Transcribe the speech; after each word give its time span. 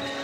Bye. 0.00 0.23